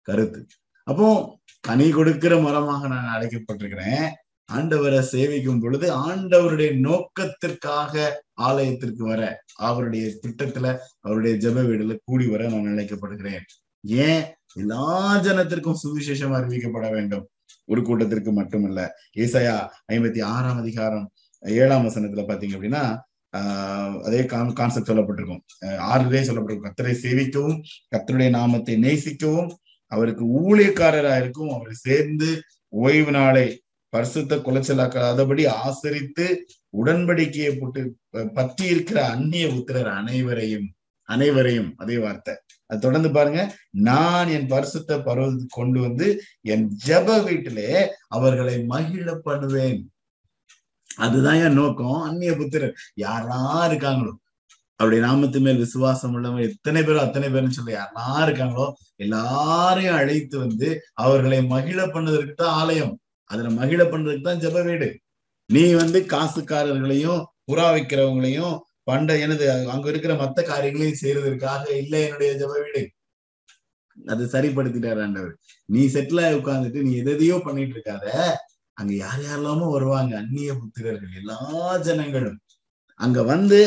[0.09, 0.43] கருத்து.
[0.87, 1.09] அப்போ
[1.65, 4.07] கனி கொடுக்கிற மரமாக நான் அழைக்கப்பட்டிருக்கிறேன்.
[4.53, 12.77] ஆண்டவரை சேவிக்கும் பொழுது ஆண்டவருடைய நோக்கத்திற்காக ஆலயத்திற்கு வர அவருடைய திட்டத்துல அவருடைய ஜப வீடுல கூடி வர நான்
[12.77, 13.41] நினைக்கப்படுகிறேன்.
[13.81, 14.35] ஏன்?
[14.55, 17.29] எல்லா ஜனத்திற்கும் சுவிசேஷம் அறிவிக்கப்பட வேண்டும்.
[17.65, 18.95] ஒரு கூட்டத்திற்கு மட்டுமல்ல.
[19.17, 22.99] ஏசாயா ஐம்பத்தி ஆறாம் அதிகாரம் ஏழாம் வசனத்துல பாத்தீங்க அப்படின்னா
[23.37, 25.41] ஆஹ் அதே கான் கான்செப்ட் சொல்லப்பட்டிருக்கும்.
[25.65, 26.73] ஆறுதே சொல்லப்பட்டிருக்கும்.
[26.73, 27.63] கத்தரை சேவிக்கவும்
[27.97, 29.51] கத்தருடைய நாமத்தை நேசிக்கவும்
[29.87, 33.62] அவருக்கு ஊழியக்காரராக இருக்கும் அவரை சேர்ந்து ஓய்வு நாளை
[33.93, 36.27] பரிசுத்த குலைச்சலாக்காதபடி ஆசரித்து
[36.81, 37.81] உடன்படிக்கையை போட்டு
[38.39, 40.69] பற்றி இருக்கிற அந்நிய புத்திரர் அனைவரையும்
[41.09, 42.35] அனைவரையும் அதே வார்த்தை.
[42.71, 43.41] அது தொடர்ந்து பாருங்க.
[43.89, 46.07] நான் என் பரிசுத்த பருவத்தை கொண்டு வந்து
[46.53, 47.71] என் ஜப வீட்டிலே
[48.17, 49.81] அவர்களை மகிழ பண்ணுவேன்.
[51.05, 51.99] அதுதான் என் நோக்கம்.
[52.09, 52.75] அந்நிய புத்திரர்.
[53.05, 54.13] யாரெல்லாம் இருக்காங்களோ
[54.81, 58.67] அவருடைய நாமத்து மேல் விசுவாசம் உள்ளவங்க எத்தனை பேரும் அத்தனை பேரும் சொல்லி யாரெல்லாம் இருக்காங்களோ
[59.05, 60.69] எல்லாரையும் அழைத்து வந்து
[61.05, 62.95] அவர்களை மகிழ பண்ணதற்கு தான் ஆலயம்.
[63.33, 64.89] அதுல மகிழ பண்றதுக்கு தான் ஜப வீடு.
[65.51, 72.53] நீ வந்து காசுக்காரர்களையும் புறா வைக்கிறவங்களையும் பண்ட எனது அங்க இருக்கிற மத்த காரியங்களையும் செய்யறதற்காக இல்லை என்னுடைய ஜப
[72.65, 72.83] வீடு.
[73.99, 75.35] அது சரிப்படுத்திட்டார் ஆண்டவர்.
[75.69, 78.07] நீ செட்டில் உட்கார்ந்துட்டு நீ எதையோ பண்ணிட்டு இருக்காத.
[78.77, 80.13] அங்க யார் யாரெல்லாமோ வருவாங்க.
[80.23, 81.39] அந்நிய புத்திரர்கள் எல்லா
[81.89, 82.39] ஜனங்களும்.
[83.01, 83.61] அங்க வந்து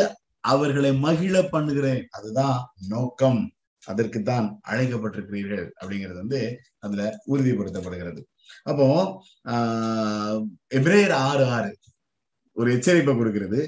[0.43, 2.01] அவர்களை மகிழ பண்ணுகிறேன்.
[2.17, 2.57] அதுதான்
[2.89, 3.41] நோக்கம்.
[3.87, 6.39] அதற்கு தான் அழைக்கப்பட்டிருக்கிறீர்கள் அப்படிங்கிறது வந்து
[6.79, 7.01] அதுல
[7.33, 8.21] உறுதிப்படுத்தப்படுகிறது.
[8.65, 8.85] அப்போ
[9.45, 10.37] ஆஹ்
[10.75, 11.71] எப்ரேயர் ஆறு ஆறு.
[12.55, 13.59] ஒரு எச்சரிப்பை கொடுக்கிறது.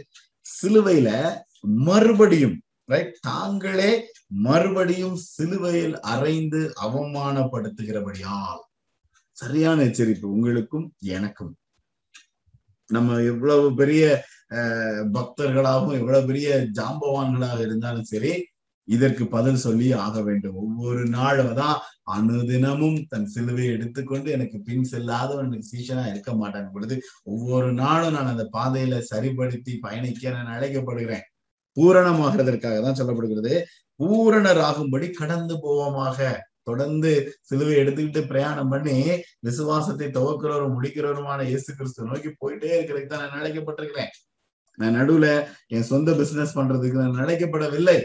[0.56, 1.10] சிலுவையில
[1.60, 3.90] மறுபடியும் ரைட் தாங்களே
[4.28, 8.64] மறுபடியும் சிலுவையில் அரைந்து அவமானப்படுத்துகிறபடியால்.
[9.38, 11.54] சரியான எச்சரிப்பு உங்களுக்கும் எனக்கும்.
[12.90, 14.04] நம்ம எவ்வளவு பெரிய
[15.14, 18.34] பக்தர்களாகவும் எவ்வளவு பெரிய ஜாம்பவான்களாக இருந்தாலும் சரி
[18.96, 20.58] இதற்கு பதில் சொல்லி ஆக வேண்டும்.
[20.64, 21.78] ஒவ்வொரு நாளும் தான்
[22.16, 26.70] அனுதினமும் தன் சிலுவையை எடுத்துக்கொண்டு எனக்கு பின் செல்லாதவன் எனக்கு இருக்க மாட்டான்.
[26.76, 26.98] பொழுது
[27.34, 31.26] ஒவ்வொரு நாளும் நான் அந்த பாதையில சரிபடுத்தி பயணிக்க நான் அழைக்கப்படுகிறேன்.
[31.78, 33.56] பூரணமாகிறதற்காக தான் சொல்லப்படுகிறது.
[34.02, 36.20] பூரணராகும்படி கடந்து போவோமாக.
[36.70, 37.12] தொடர்ந்து
[37.50, 38.96] சிலுவை எடுத்துக்கிட்டு பிரயாணம் பண்ணி
[39.48, 44.12] விசுவாசத்தை துவக்கிறவரும் முடிக்கிறவருமான இயேசு கிறிஸ்து நோக்கி போயிட்டே இருக்கிறதுக்கு தான் நான் அழைக்கப்பட்டிருக்கிறேன்.
[44.78, 45.28] நான் நடுவுல
[45.76, 47.98] என் சொந்த பிசினஸ் பண்றதுக்கு நான் அழைக்கப்படவில்லை.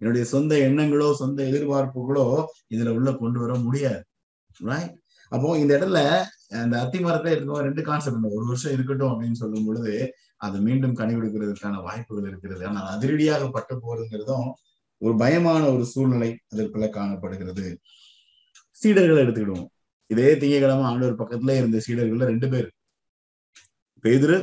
[0.00, 2.26] என்னுடைய சொந்த எண்ணங்களோ சொந்த எதிர்பார்ப்புகளோ
[2.74, 4.00] இதுல உள்ள கொண்டு வர முடியாது.
[4.70, 4.94] ரைட்
[5.32, 6.00] அப்போ இந்த இடத்துல
[6.62, 9.94] அந்த அத்தி மரத்தை இருக்கும் ரெண்டு கான்செப்ட் ஒரு வருஷம் இருக்கட்டும் அப்படின்னு சொல்லும் பொழுது
[10.46, 14.48] அது மீண்டும் கனி கொடுக்கிறதுக்கான வாய்ப்புகள் இருக்கிறது ஆனால் அதிரடியாக பட்டு போறதுங்கிறதும்
[15.02, 17.66] ஒரு பயமான ஒரு சூழ்நிலை அதற்குள்ள காணப்படுகிறது.
[18.80, 19.68] சீடர்களை எடுத்துக்கிடுவோம்.
[20.10, 22.68] இதே திங்கக்கிழமை ஆண்டவர் பக்கத்துல இருந்த சீடர்கள்ல ரெண்டு பேர்.
[24.04, 24.36] பேதுரு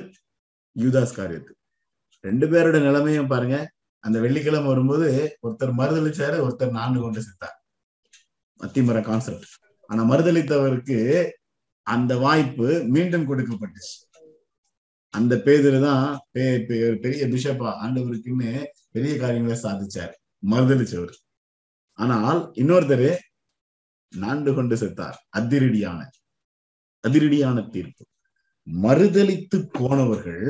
[0.76, 1.52] யூதாஸ் காரியத்து
[2.24, 3.58] ரெண்டு பேரோட நிலைமையும் பாருங்க.
[4.06, 5.10] அந்த வெள்ளிக்கிழமை வரும்போது
[5.46, 7.56] ஒருத்தர் மறுதளிச்சாரு ஒருத்தர் நான்கு கொண்டு செத்தார்.
[8.60, 9.54] அத்திமர கான்செப்ட்
[9.90, 11.00] ஆனா மறுதளித்தவருக்கு
[11.88, 13.96] அந்த வாய்ப்பு மீண்டும் கொடுக்கப்பட்டுச்சு.
[15.14, 16.06] அந்த பேதர் தான்
[17.04, 18.52] பெரிய பிஷப்பா ஆண்டவருக்குன்னு
[18.96, 20.14] பெரிய காரியங்களை சாதிச்சார்.
[20.52, 21.14] மறுதளிச்சவர்.
[22.00, 23.10] ஆனால் இன்னொருத்தர்
[24.14, 25.18] நான்கு கொண்டு செத்தார்.
[25.38, 26.00] அதிரடியான
[27.04, 28.04] அதிரடியான தீர்ப்பு.
[28.68, 30.50] மறுதளித்து போனவர்கள்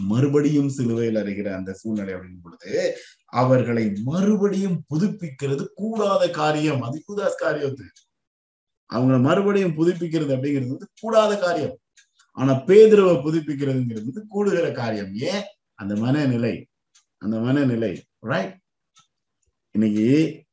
[0.00, 6.82] மறுபடியும் சிலுவையில் அறிகிற அந்த சூழ்நிலை அப்படின் பொழுது அவர்களை மறுபடியும் புதுப்பிக்கிறது கூடாத காரியம்.
[6.82, 7.84] அது கூதாஸ் காரியத்து
[8.94, 11.78] அவங்களை மறுபடியும் புதுப்பிக்கிறது அப்படிங்கிறது வந்து கூடாத காரியம்.
[12.32, 15.14] ஆனா பேதுருவை புதுப்பிக்கிறதுங்கிறது வந்து கூடுகிற காரியம்.
[15.14, 15.42] ஏன்?
[15.74, 16.66] அந்த மனநிலை.
[17.18, 18.04] அந்த மனநிலை.
[18.18, 18.58] ரைட்
[19.70, 20.44] இன்னைக்கு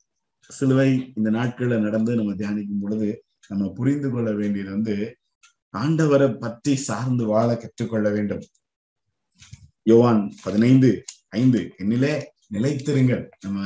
[0.48, 5.18] சிலுவை இந்த நாட்கள்ல நடந்து நம்ம தியானிக்கும் பொழுது நம்ம புரிந்து கொள்ள வேண்டியது வந்து
[5.78, 8.44] ஆண்டவரை பற்றி சார்ந்து வாழ கற்றுக்கொள்ள வேண்டும்.
[9.86, 10.89] யோவான் பதினைந்து
[11.30, 11.60] ஐந்து.
[11.82, 12.13] என்னிலே
[12.54, 13.24] நிலைத்திருங்கள்.
[13.44, 13.60] நம்ம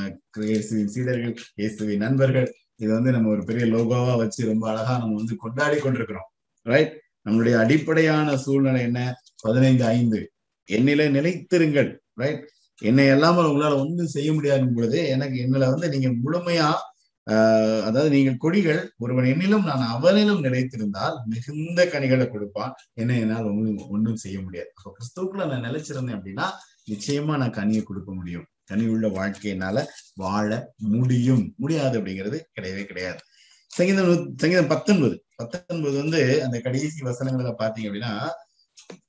[0.50, 5.36] இயேசுவின் சீடர்கள் இயேசுவின் நண்பர்கள் இது வந்து நம்ம ஒரு பெரிய லோகோவா வச்சு ரொம்ப அழகா நம்ம வந்து
[5.36, 6.28] கொண்டாடி கொண்டிருக்கிறோம்.
[6.66, 6.92] ரைட்
[7.24, 9.00] நம்மளுடைய அடிப்படையான சூழ்நிலை என்ன?
[9.40, 10.20] பதினைந்து ஐந்து.
[10.68, 11.90] என்னில நிலைத்திருங்கள்.
[12.14, 12.42] ரைட்
[12.82, 16.68] என்னை எல்லாமல் உங்களால ஒன்றும் செய்ய முடியாது பொழுது எனக்கு என்னில வந்து நீங்க முழுமையா
[17.30, 22.72] ஆஹ் அதாவது நீங்கள் கொடிகள் ஒருவன் என்னிலும் நான் அவனிலும் நிலைத்திருந்தால் மிகுந்த கனிகளை கொடுப்பான்.
[22.92, 24.70] என்ன என்னால் ஒன்றும் ஒன்றும் செய்ய முடியாது.
[24.74, 26.46] அப்ப கிறிஸ்துக்குள்ள நான் நிலைச்சிருந்தேன் அப்படின்னா
[26.90, 28.46] நிச்சயமா நான் கனியை கொடுக்க முடியும்.
[28.64, 31.54] கனி உள்ள வாழ்க்கையினால வாழ முடியும்.
[31.56, 33.20] முடியாது அப்படிங்கிறது கிடையவே கிடையாது.
[33.70, 35.16] சங்கீதம் சங்கீதம் பத்தொன்பது.
[35.36, 38.12] பத்தொன்பது வந்து அந்த கடைசி வசனங்களை பாத்தீங்க அப்படின்னா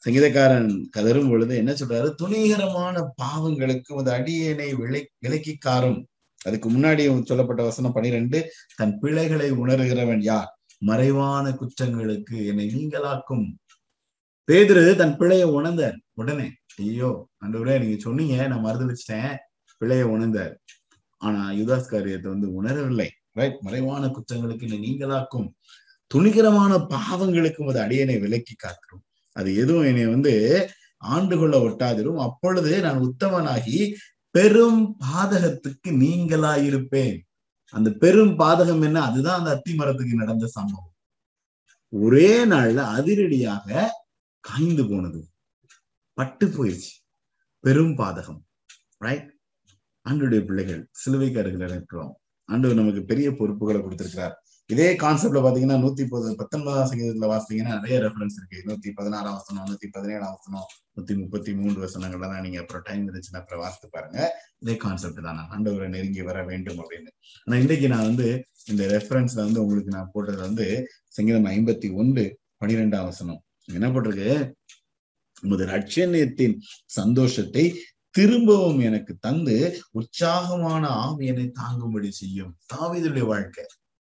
[0.06, 2.10] சங்கீதக்காரன் கதரும் பொழுது என்ன சொல்றாரு?
[2.22, 6.00] துணிகரமான பாவங்களுக்கு அந்த அடியனை விலை விலக்கி காரும்
[6.46, 8.40] அதுக்கு முன்னாடி சொல்லப்பட்ட வசனம் பனிரெண்டு
[8.76, 10.50] தன் பிழைகளை உணர்கிறவன் யார்?
[10.82, 13.46] மறைவான குற்றங்களுக்கு என்னை நீங்களாக்கும்.
[14.48, 15.98] பேதுரு தன் பிழையை உணர்ந்தார்.
[16.14, 17.10] உடனே ஐயோ
[17.46, 19.34] அண்டவரே நீங்க சொன்னீங்க நான் மறுதளிச்சிட்டேன்
[19.82, 20.54] பிழையை உணர்ந்தார்.
[21.22, 23.10] ஆனா யுதாஸ் காரியத்தை வந்து உணரவில்லை.
[23.40, 25.48] ரைட் மறைவான குற்றங்களுக்கு என்னை நீங்களாக்கும்.
[26.12, 29.04] துணிகரமான பாவங்களுக்கும் அது அடியனை விலக்கி காக்கிறோம்
[29.36, 30.34] அது எதுவும் என்னை வந்து
[31.02, 32.20] ஆண்டு கொள்ள ஒட்டாதிரும்.
[32.28, 33.78] அப்பொழுது நான் உத்தமனாகி
[34.32, 37.20] பெரும் பாதகத்துக்கு நீங்களாயிருப்பேன்.
[37.70, 39.02] அந்த பெரும் பாதகம் என்ன?
[39.02, 40.94] அதுதான் அந்த அத்தி மரத்துக்கு நடந்த சம்பவம்.
[41.90, 43.92] ஒரே நாள்ல அதிரடியாக
[44.40, 45.28] காய்ந்து போனது.
[46.14, 46.94] பட்டு போயிடுச்சு
[47.60, 48.42] பெரும் பாதகம்.
[48.98, 49.38] ரைட்
[50.10, 52.20] ஆண்டுடைய பிள்ளைகள் சிலுவைக்கு அருகில் இருக்கிறோம்.
[52.46, 54.44] ஆண்டவர் நமக்கு பெரிய பொறுப்புகளை கொடுத்திருக்கிறார்.
[54.74, 56.04] இதே கான்செப்ட்ல பாத்தீங்கன்னா நூத்தி
[56.42, 58.60] பத்தொன்பதாம் சங்கீதத்துல வாசித்தீங்கன்னா நிறைய ரெஃபரன்ஸ் இருக்கு.
[58.68, 63.62] நூத்தி பதினாறாம் வசனம் நூத்தி பதினேழாம் வசனம் நூத்தி முப்பத்தி மூன்று வசனங்கள்லாம் நீங்க அப்புறம் டைம் இருந்துச்சுன்னா அப்புறம்
[63.64, 64.20] வாசித்து பாருங்க.
[64.64, 65.42] இதே கான்செப்ட் தான்.
[65.56, 67.12] ஆண்டவரை நெருங்கி வர வேண்டும் அப்படின்னு.
[67.46, 68.28] ஆனா இன்னைக்கு நான் வந்து
[68.72, 70.68] இந்த ரெஃபரன்ஸ்ல வந்து உங்களுக்கு நான் போட்டது வந்து
[71.18, 72.26] சங்கீதம் ஐம்பத்தி ஒன்று
[72.64, 73.42] பனிரெண்டாம் வசனம்.
[73.78, 74.32] என்ன போட்டிருக்கு?
[75.46, 76.56] உமது ரட்சணியத்தின்
[77.00, 77.66] சந்தோஷத்தை
[78.16, 79.58] திரும்பவும் எனக்கு தந்து
[80.00, 82.52] உற்சாகமான ஆவியனை தாங்கும்படி செய்யும்.
[82.74, 83.64] தாவிதுடைய வாழ்க்கை.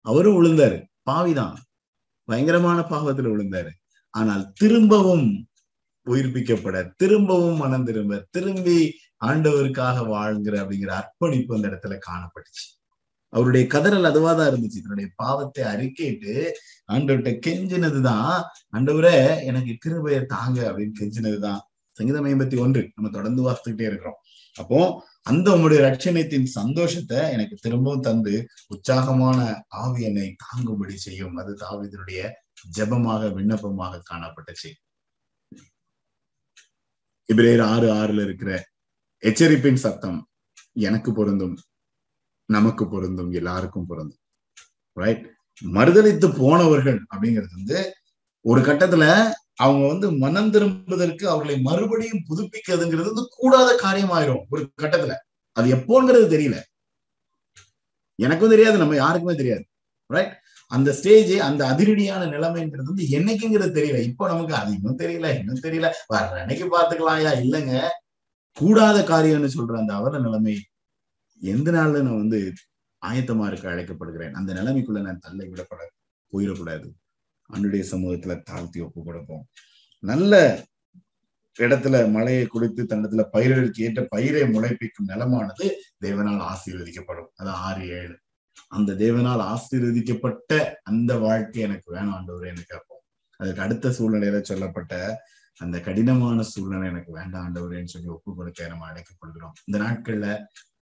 [0.08, 0.76] அவரும் விழுந்தாரு.
[1.02, 1.56] பாவிதான்.
[2.24, 3.70] பயங்கரமான பாவத்துல விழுந்தாரு.
[4.10, 5.46] ஆனால் திரும்பவும்
[6.06, 8.94] உயிர்ப்பிக்கப்பட திரும்பவும் மனம் திரும்ப திரும்பி
[9.24, 12.66] ஆண்டவருக்காக வாழ்கிற அப்படிங்கிற அர்ப்பணிப்பு அந்த இடத்துல காணப்பட்டுச்சு.
[13.28, 14.80] அவருடைய கதறல் அதுவாதான் இருந்துச்சு.
[14.80, 16.50] தன்னுடைய பாவத்தை அறிக்கைட்டு
[16.92, 18.42] ஆண்டவர்கிட்ட கெஞ்சினதுதான்
[18.76, 21.60] ஆண்டவரை எனக்கு கிருபையை தாங்க அப்படின்னு கெஞ்சினதுதான்.
[21.92, 22.90] சங்கீதம் ஐம்பத்தி ஒன்று.
[22.94, 24.18] நம்ம தொடர்ந்து வாசித்துக்கிட்டே இருக்கிறோம்.
[24.60, 24.80] அப்போ
[25.30, 28.34] அந்த உங்களுடைய ரட்சணத்தின் சந்தோஷத்தை எனக்கு திரும்பவும் தந்து
[28.74, 29.38] உற்சாகமான
[29.82, 31.34] ஆவி என்னை தாங்கும்படி செய்யும்.
[31.40, 32.20] அது தாவிதனுடைய
[32.76, 34.70] ஜபமாக விண்ணப்பமாக காணப்பட்டுச்சு.
[37.28, 38.52] இப்ரேர் ஆறு ஆறுல இருக்கிற
[39.22, 40.20] எச்சரிப்பின் சத்தம்
[40.88, 41.56] எனக்கு பொருந்தும்
[42.48, 44.22] நமக்கு பொருந்தும் எல்லாருக்கும் பொருந்தும்.
[44.96, 45.24] ரைட்
[45.62, 47.78] மறுதளித்து போனவர்கள் அப்படிங்கிறது வந்து
[48.44, 49.04] ஒரு கட்டத்துல
[49.58, 55.14] அவங்க வந்து மனம் திரும்புவதற்கு அவர்களை மறுபடியும் புதுப்பிக்கிறதுங்கிறது வந்து கூடாத காரியமாயிரும் ஒரு கட்டத்துல.
[55.56, 56.56] அது எப்போங்கிறது தெரியல.
[58.18, 59.64] எனக்கும் தெரியாது நம்ம யாருக்குமே தெரியாது.
[60.10, 60.34] ரைட்
[60.70, 64.00] அந்த ஸ்டேஜ் அந்த அதிரடியான நிலைமைங்கிறது வந்து என்னைக்குங்கிறது தெரியல.
[64.02, 65.88] இப்போ நமக்கு அது இன்னும் தெரியல இன்னும் தெரியல.
[66.14, 67.74] வர்ற அன்னைக்கு பாத்துக்கலாம்யா இல்லைங்க.
[68.56, 70.54] கூடாத காரியம்னு சொல்ற அந்த அவர நிலைமை
[71.42, 72.52] எந்த நாள்ல நான் வந்து
[73.02, 74.32] ஆயத்தமா இருக்க அழைக்கப்படுகிறேன்?
[74.32, 75.82] அந்த நிலைமைக்குள்ள நான் தள்ளை விடப்பட
[76.32, 76.88] போயிடக்கூடாது.
[77.52, 79.44] அன்னுடைய சமூகத்துல தாழ்த்தி ஒப்பு கொடுப்போம்.
[80.02, 80.34] நல்ல
[81.58, 85.66] இடத்துல மழையை குடித்து தன்னத்துல பயிர்களுக்கு ஏற்ற பயிரை முளைப்பிக்கும் நிலமானது
[86.04, 87.30] தேவனால் ஆசீர்வதிக்கப்படும்.
[87.36, 88.16] அது ஆறு ஏழு.
[88.68, 93.02] அந்த தேவனால் ஆசீர்வதிக்கப்பட்ட அந்த வாழ்க்கை எனக்கு வேணும் ஆண்டவர் எனக்கு கேட்போம்.
[93.40, 94.94] அதுக்கு அடுத்த சூழ்நிலையில சொல்லப்பட்ட
[95.60, 100.26] அந்த கடினமான சூழ்நிலை எனக்கு வேண்டாம் ஆண்டவரேன்னு சொல்லி ஒப்பு கொடுக்க நம்ம அழைக்கப்படுகிறோம் இந்த நாட்கள்ல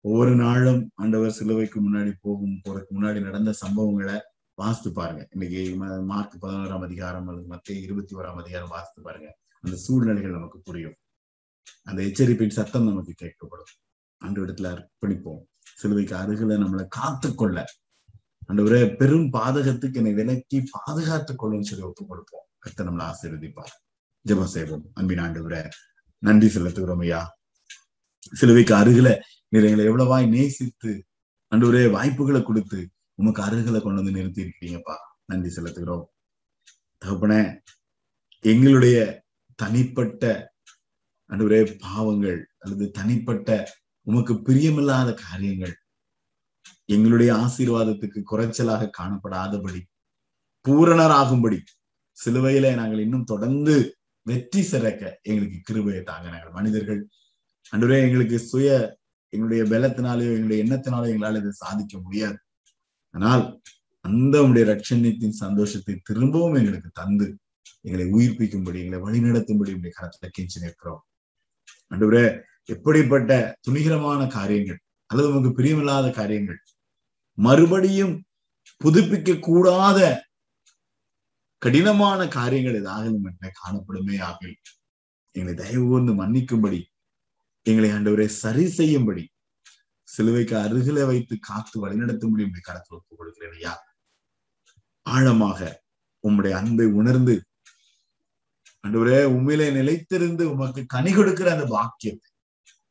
[0.04, 4.16] ஒவ்வொரு நாளும் ஆண்டவர் சிலுவைக்கு முன்னாடி போகும் போறதுக்கு முன்னாடி நடந்த சம்பவங்களை
[4.58, 5.28] வாசித்து பாருங்க.
[5.30, 9.36] இன்னைக்கு மார்க் பதினோராம் அதிகாரம் அல்லது மத்திய இருபத்தி ஓராம் அதிகாரம் வாசித்து பாருங்க.
[9.60, 10.94] அந்த சூழ்நிலைகள் நமக்கு புரியும்.
[11.82, 13.72] அந்த எச்சரிப்பின் சத்தம் நமக்கு கேட்கப்படும்.
[14.16, 15.40] அந்த இடத்துல அர்ப்பணிப்போம்.
[15.58, 17.64] சிலுவைக்கு அருகில நம்மளை காத்து கொள்ள
[18.46, 23.74] அந்த பெரும் பாதகத்துக்கு என்னை விலக்கி பாதுகாத்துக் கொள்ளும் சொல்லி ஒப்பு கொடுப்போம் கத்த நம்மளை ஆசீர்வதிப்பார்.
[24.28, 24.90] ஜெபம் செய்வோம்.
[24.94, 25.68] அன்பின் ஆண்டு
[26.18, 27.38] நன்றி செலுத்துகிறோம் ஐயா.
[28.18, 31.04] சிலுவைக்கு அருகில நீர் எங்களை எவ்வளவாய் நேசித்து
[31.48, 36.04] அன்று வாய்ப்புகளை கொடுத்து உமக்கு அருகில கொண்டு வந்து நிறுத்தி இருக்கீங்கப்பா நன்றி செலுத்துகிறோம்.
[37.02, 37.34] தகப்பன
[38.44, 38.98] எங்களுடைய
[39.54, 40.24] தனிப்பட்ட
[41.30, 43.48] அன்றுவரே பாவங்கள் அல்லது தனிப்பட்ட
[44.06, 45.74] உமக்கு பிரியமில்லாத காரியங்கள்
[46.84, 49.80] எங்களுடைய ஆசீர்வாதத்துக்கு குறைச்சலாக காணப்படாதபடி
[50.64, 51.58] பூரணராகும்படி
[52.18, 53.74] சிலுவையில நாங்கள் இன்னும் தொடர்ந்து
[54.26, 57.00] வெற்றி சிறக்க எங்களுக்கு கிருபையை தாங்க நாங்கள் மனிதர்கள்.
[57.72, 58.68] அன்றுவரே எங்களுக்கு சுய
[59.32, 62.38] எங்களுடைய பலத்தினாலேயோ எங்களுடைய எண்ணத்தினாலோ எங்களால் இதை சாதிக்க முடியாது.
[63.14, 63.44] ஆனால்
[64.04, 67.26] அந்த உடைய ரட்சணத்தின் சந்தோஷத்தை திரும்பவும் எங்களுக்கு தந்து
[67.82, 71.02] எங்களை உயிர்ப்பிக்கும்படி எங்களை வழிநடத்தும்படி உடைய கரத்துல கெஞ்சி நிற்கிறோம்.
[71.90, 72.24] அன்றுவரே
[72.64, 73.32] எப்படிப்பட்ட
[73.68, 76.58] துணிகரமான காரியங்கள் அல்லது உங்களுக்கு பிரியமில்லாத காரியங்கள்
[77.38, 78.14] மறுபடியும்
[78.80, 79.98] புதுப்பிக்க கூடாத
[81.62, 84.56] கடினமான காரியங்கள் ஏதாகலும் என காணப்படுமே ஆகில்
[85.34, 86.80] எங்களை தயவு கூர்ந்து மன்னிக்கும்படி
[87.66, 89.24] எங்களை ஆண்டவரை சரி செய்யும்படி
[90.12, 93.74] சிலுவைக்கு அருகில வைத்து காத்து வழிநடத்தும்படி உங்களுடைய கடத்தில் ஒப்புக் கொடுக்கிறேன் ஐயா.
[95.06, 95.60] ஆழமாக
[96.24, 97.34] உம்முடைய அன்பை உணர்ந்து
[98.84, 102.28] அன்றுவரே உண்மையிலே நிலைத்திருந்து உமக்கு கனி கொடுக்கிற அந்த பாக்கியத்தை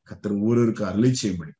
[0.10, 1.54] கத்தர் ஊருக்கு அருளை செய்யும்படி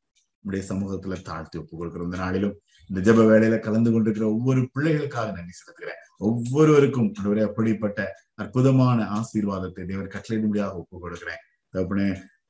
[0.46, 2.10] உடைய சமூகத்துல தாழ்த்தி ஒப்புக் கொடுக்கிறோம்.
[2.10, 2.56] இந்த நாளிலும்
[2.90, 6.02] இந்த ஜப வேலையில கலந்து கொண்டிருக்கிற ஒவ்வொரு பிள்ளைகளுக்காக நன்றி செலுத்துகிறேன்.
[6.28, 8.00] ஒவ்வொருவருக்கும் அன்றுவரே அப்படிப்பட்ட
[8.42, 11.42] அற்புதமான ஆசீர்வாதத்தை தேவர் கட்டளையிடும்படியாக ஒப்புக் கொடுக்கிறேன்.
[11.74, 12.08] தப்புனே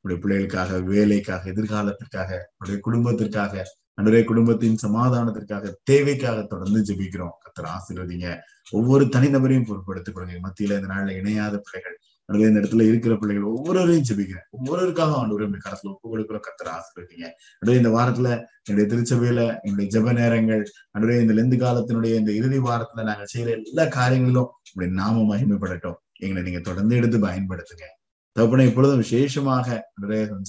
[0.07, 7.35] உடைய பிள்ளைகளுக்காக வேலைக்காக எதிர்காலத்திற்காக உடைய குடும்பத்திற்காக அன்றைய குடும்பத்தின் சமாதானத்திற்காக தேவைக்காக தொடர்ந்து ஜெபிக்கிறோம்.
[7.43, 8.37] கத்தர் ஆசீர்வதிங்க.
[8.69, 10.37] ஒவ்வொரு தனிநபரையும் பொருட்படுத்திக் கொள்ளுங்க.
[10.43, 14.47] மத்தியில இந்த நாள்ல இணையாத பிள்ளைகள் அன்றைய இந்த இடத்துல இருக்கிற பிள்ளைகள் ஒவ்வொருவரையும் ஜெபிக்கிறேன்.
[14.63, 16.39] ஒவ்வொருவருக்காக ஆண்டு கரத்துல ஒப்பு கொடுக்கிறோம்.
[16.47, 17.29] கத்தர் ஆசீர்வதிங்க.
[17.59, 23.03] அன்றைய இந்த வாரத்துல என்னுடைய திருச்சபையில என்னுடைய ஜெப நேரங்கள் அன்றைய இந்த லெந்து காலத்தினுடைய இந்த இறுதி வாரத்துல
[23.03, 25.95] நாங்க செய்யற எல்லா காரியங்களிலும் உங்களுடைய நாம மகிமைப்படட்டும்.
[26.19, 27.95] எங்களை நீங்க தொடர்ந்து எடுத்து பயன்படுத்துங்க.
[28.37, 29.77] தகப்பனை இப்பொழுதும் விசேஷமாக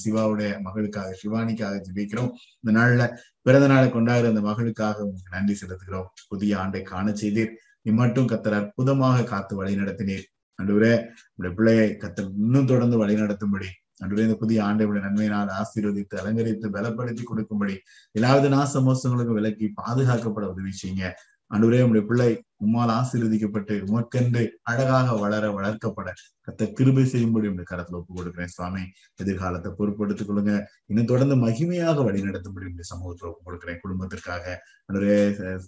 [0.03, 2.31] சிவாவுடைய மகளுக்காக சிவானிக்காக ஜெபிக்கிறோம்.
[2.63, 3.05] இந்த நாள்ல
[3.47, 6.09] பிறந்த நாளை கொண்டாடுற அந்த மகளுக்காக உங்களுக்கு நன்றி செலுத்துகிறோம்.
[6.33, 7.53] புதிய ஆண்டை காண செய்தீர்.
[7.85, 10.27] நீ மட்டும் கத்தர் அற்புதமாக காத்து வழி நடத்தினீர்.
[10.59, 10.95] அன்றுவரே
[11.39, 13.69] உடைய பிள்ளையை கத்தர் இன்னும் தொடர்ந்து வழி நடத்தும்படி
[14.03, 17.75] அன்றுவரே இந்த புதிய ஆண்டை உடைய நன்மையினால் ஆசீர்வதித்து அலங்கரித்து பலப்படுத்தி கொடுக்கும்படி
[18.19, 21.07] எல்லாவது நாசமோசங்களுக்கும் விலக்கி பாதுகாக்கப்பட உதவி செய்யுங்க.
[21.51, 22.31] அன்றுவரே உடைய பிள்ளை
[22.65, 26.09] உம்மால் ஆசீர்வதிக்கப்பட்டு உமக்கென்று அழகாக வளர வளர்க்கப்பட
[26.47, 28.83] கத்த கிருபை செய்யும்படி உடைய கரத்துல ஒப்பு கொடுக்குறேன் சுவாமி
[29.23, 30.55] எதிர்காலத்தை பொறுப்படுத்திக் கொள்ளுங்க.
[30.91, 34.45] இன்னும் தொடர்ந்து மகிமையாக வழி நடத்தும்படி உடைய சமூகத்துல ஒப்பு கொடுக்குறேன் குடும்பத்திற்காக
[34.89, 35.19] அன்றுவரே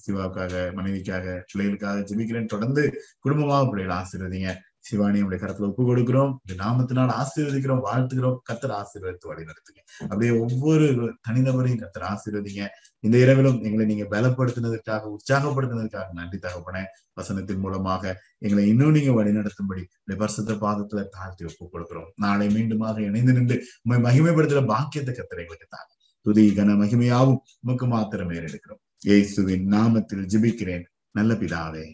[0.04, 2.50] சிவாவுக்காக மனைவிக்காக பிள்ளைகளுக்காக ஜெபிக்கிறேன்.
[2.54, 2.84] தொடர்ந்து
[3.26, 4.52] குடும்பமாக பிள்ளைகளை ஆசீர்வதிங்க.
[4.88, 6.32] சிவானி உடைய கரத்துல ஒப்பு கொடுக்கிறோம்.
[6.44, 7.82] இந்த நாமத்தினால் ஆசீர்வதிக்கிறோம்.
[7.88, 10.86] வாழ்த்துக்கிறோம் கத்தர் ஆசீர்வதித்து வழி நடத்துங்க அப்படியே ஒவ்வொரு
[11.28, 12.64] தனிநபரையும் கத்தர் ஆசீர்வதிங்க.
[13.04, 16.84] இந்த இரவிலும் எங்களை நீங்க பலப்படுத்தினதுக்காக உற்சாகப்படுத்தினதுக்காக நன்றி தகப்பன.
[17.20, 18.12] வசனத்தின் மூலமாக
[18.44, 19.82] எங்களை இன்னும் நீங்க வழி நடத்தும்படி
[20.20, 22.10] பரிசுத்த பாதத்துல தாழ்த்தி ஒப்பு கொடுக்கிறோம்.
[22.24, 25.92] நாளை மீண்டுமாக இணைந்து நின்று உண்மை மகிமைப்படுத்துற பாக்கியத்தை கத்தர் எங்களுக்கு தாங்க
[26.26, 28.80] துதி கன மகிமையாவும் உமக்கு மாத்திரமே எடுக்கிறோம்.
[29.08, 30.86] இயேசுவின் நாமத்தில் ஜிபிக்கிறேன்.
[31.18, 31.84] நல்ல பிதாவே.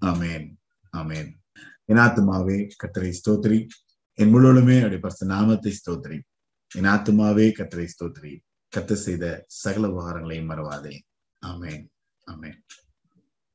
[0.00, 0.48] அமேன்
[1.00, 1.30] அமேன்
[1.86, 3.68] என் ஆத்துமாவே கத்தரை ஸ்தோத்திரி.
[4.12, 6.18] என் முழுவதுமே அப்படி பரிசு நாமத்தை ஸ்தோத்திரி.
[6.74, 8.38] என் ஆத்துமாவே கத்தரை ஸ்தோத்திரி.
[8.76, 11.00] கத்த செய்த சகல உபகாரங்களையும் மறவாதே.
[11.46, 11.86] ஆமேன்.
[12.30, 12.58] ஆமேன்.